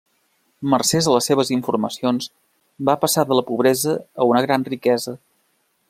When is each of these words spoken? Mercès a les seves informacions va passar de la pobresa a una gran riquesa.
Mercès 0.73 1.09
a 1.09 1.11
les 1.15 1.27
seves 1.31 1.51
informacions 1.57 2.29
va 2.91 2.97
passar 3.05 3.27
de 3.33 3.39
la 3.41 3.45
pobresa 3.51 3.95
a 4.25 4.29
una 4.31 4.43
gran 4.49 4.67
riquesa. 4.73 5.17